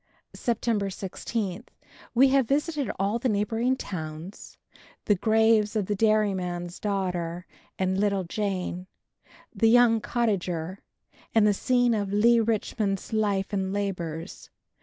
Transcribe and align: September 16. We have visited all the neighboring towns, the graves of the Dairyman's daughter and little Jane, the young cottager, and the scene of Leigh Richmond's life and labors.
September 0.33 0.89
16. 0.89 1.63
We 2.15 2.29
have 2.29 2.47
visited 2.47 2.89
all 2.97 3.19
the 3.19 3.29
neighboring 3.29 3.75
towns, 3.77 4.57
the 5.05 5.13
graves 5.13 5.75
of 5.75 5.85
the 5.85 5.93
Dairyman's 5.95 6.79
daughter 6.79 7.45
and 7.77 7.99
little 7.99 8.23
Jane, 8.23 8.87
the 9.53 9.69
young 9.69 10.01
cottager, 10.01 10.79
and 11.35 11.45
the 11.45 11.53
scene 11.53 11.93
of 11.93 12.11
Leigh 12.11 12.39
Richmond's 12.39 13.13
life 13.13 13.53
and 13.53 13.71
labors. 13.71 14.49